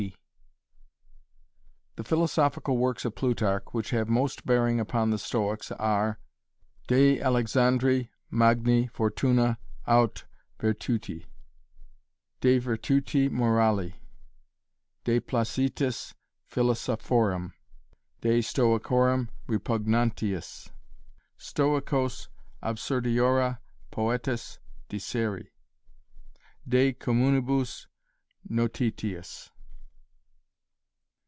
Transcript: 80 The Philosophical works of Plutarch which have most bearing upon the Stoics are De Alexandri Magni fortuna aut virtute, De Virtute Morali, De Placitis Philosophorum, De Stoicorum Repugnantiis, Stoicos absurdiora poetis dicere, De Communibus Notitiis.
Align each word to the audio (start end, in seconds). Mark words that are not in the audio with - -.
80 2.01 2.07
The 2.07 2.09
Philosophical 2.15 2.77
works 2.77 3.05
of 3.05 3.13
Plutarch 3.13 3.65
which 3.73 3.91
have 3.91 4.09
most 4.09 4.43
bearing 4.43 4.79
upon 4.79 5.11
the 5.11 5.19
Stoics 5.19 5.71
are 5.73 6.17
De 6.87 7.19
Alexandri 7.19 8.09
Magni 8.31 8.87
fortuna 8.87 9.59
aut 9.85 10.23
virtute, 10.59 11.25
De 12.39 12.57
Virtute 12.59 13.29
Morali, 13.29 13.93
De 15.03 15.19
Placitis 15.19 16.15
Philosophorum, 16.49 17.53
De 18.21 18.39
Stoicorum 18.41 19.27
Repugnantiis, 19.47 20.71
Stoicos 21.37 22.29
absurdiora 22.63 23.59
poetis 23.91 24.57
dicere, 24.89 25.49
De 26.67 26.93
Communibus 26.93 27.85
Notitiis. 28.49 29.51